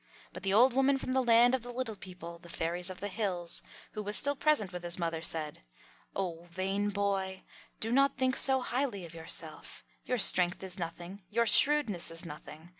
But 0.33 0.41
the 0.41 0.51
old 0.51 0.73
woman 0.73 0.97
from 0.97 1.11
the 1.11 1.21
Land 1.21 1.53
of 1.53 1.61
the 1.61 1.71
Little 1.71 1.95
People, 1.95 2.39
the 2.39 2.49
fairies 2.49 2.89
of 2.89 3.01
the 3.01 3.07
hills, 3.07 3.61
who 3.91 4.01
was 4.01 4.17
still 4.17 4.35
present 4.35 4.73
with 4.73 4.81
his 4.81 4.97
mother, 4.97 5.21
said, 5.21 5.61
"Oh, 6.15 6.47
vain 6.49 6.89
boy, 6.89 7.43
do 7.79 7.91
not 7.91 8.17
think 8.17 8.35
so 8.35 8.61
highly 8.61 9.05
of 9.05 9.13
yourself. 9.13 9.83
Your 10.03 10.17
strength 10.17 10.63
is 10.63 10.79
nothing; 10.79 11.21
your 11.29 11.45
shrewdness 11.45 12.09
is 12.09 12.25
nothing. 12.25 12.69